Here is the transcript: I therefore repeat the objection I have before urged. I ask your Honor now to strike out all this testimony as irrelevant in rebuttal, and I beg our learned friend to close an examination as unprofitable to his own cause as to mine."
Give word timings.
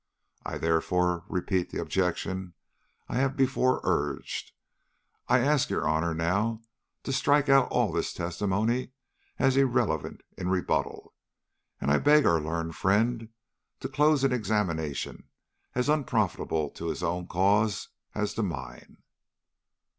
I 0.43 0.57
therefore 0.57 1.25
repeat 1.29 1.69
the 1.69 1.79
objection 1.79 2.55
I 3.07 3.17
have 3.19 3.37
before 3.37 3.81
urged. 3.83 4.51
I 5.27 5.41
ask 5.41 5.69
your 5.69 5.87
Honor 5.87 6.15
now 6.15 6.63
to 7.03 7.13
strike 7.13 7.49
out 7.49 7.69
all 7.69 7.91
this 7.91 8.11
testimony 8.11 8.93
as 9.37 9.57
irrelevant 9.57 10.21
in 10.39 10.49
rebuttal, 10.49 11.13
and 11.79 11.91
I 11.91 11.99
beg 11.99 12.25
our 12.25 12.41
learned 12.41 12.75
friend 12.75 13.29
to 13.79 13.87
close 13.87 14.23
an 14.23 14.33
examination 14.33 15.25
as 15.75 15.87
unprofitable 15.87 16.71
to 16.71 16.87
his 16.87 17.03
own 17.03 17.27
cause 17.27 17.89
as 18.15 18.33
to 18.33 18.41
mine." 18.41 19.03